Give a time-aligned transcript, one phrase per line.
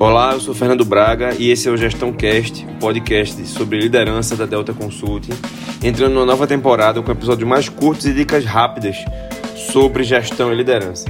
[0.00, 4.46] Olá, eu sou Fernando Braga e esse é o Gestão Cast, podcast sobre liderança da
[4.46, 5.34] Delta Consulting,
[5.82, 8.96] entrando numa nova temporada com episódios mais curtos e dicas rápidas
[9.54, 11.04] sobre gestão e liderança.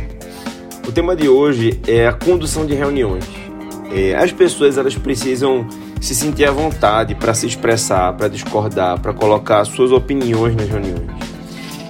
[0.89, 3.25] O tema de hoje é a condução de reuniões.
[3.93, 5.69] É, as pessoas elas precisam
[6.01, 11.09] se sentir à vontade para se expressar, para discordar, para colocar suas opiniões nas reuniões.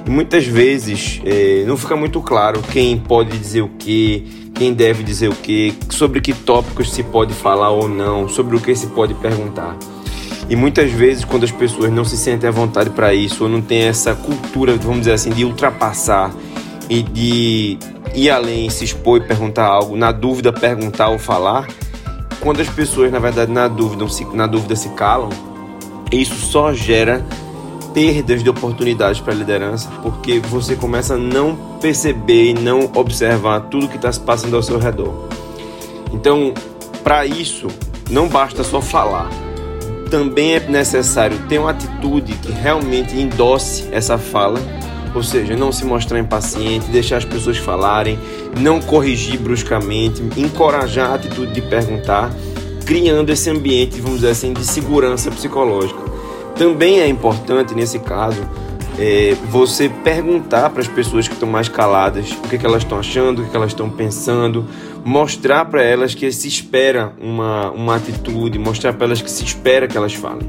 [0.06, 5.02] E muitas vezes é, não fica muito claro quem pode dizer o que, quem deve
[5.02, 8.88] dizer o que, sobre que tópicos se pode falar ou não, sobre o que se
[8.88, 9.74] pode perguntar.
[10.50, 13.62] E muitas vezes, quando as pessoas não se sentem à vontade para isso, ou não
[13.62, 16.30] tem essa cultura, vamos dizer assim, de ultrapassar
[16.90, 17.78] e de
[18.14, 21.66] ir além, se expor e perguntar algo, na dúvida, perguntar ou falar,
[22.38, 25.30] quando as pessoas, na verdade, na dúvida, na dúvida se calam,
[26.12, 27.24] isso só gera
[27.92, 33.60] perdas de oportunidades para a liderança, porque você começa a não perceber e não observar
[33.62, 35.28] tudo que está se passando ao seu redor.
[36.12, 36.52] Então,
[37.02, 37.68] para isso,
[38.10, 39.28] não basta só falar.
[40.10, 44.60] Também é necessário ter uma atitude que realmente endosse essa fala,
[45.14, 48.18] ou seja, não se mostrar impaciente, deixar as pessoas falarem,
[48.58, 52.30] não corrigir bruscamente, encorajar a atitude de perguntar,
[52.84, 56.09] criando esse ambiente, vamos dizer assim, de segurança psicológica.
[56.60, 58.46] Também é importante nesse caso
[58.98, 62.98] é, você perguntar para as pessoas que estão mais caladas o que, que elas estão
[62.98, 64.66] achando, o que, que elas estão pensando,
[65.02, 69.88] mostrar para elas que se espera uma, uma atitude, mostrar para elas que se espera
[69.88, 70.46] que elas falem.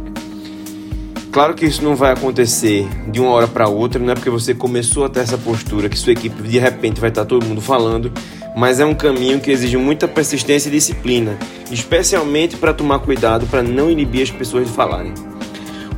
[1.32, 4.54] Claro que isso não vai acontecer de uma hora para outra, não é porque você
[4.54, 8.12] começou a ter essa postura que sua equipe de repente vai estar todo mundo falando,
[8.54, 11.38] mas é um caminho que exige muita persistência e disciplina,
[11.72, 15.31] especialmente para tomar cuidado para não inibir as pessoas de falarem.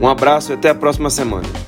[0.03, 1.62] Um abraço e até a próxima semana.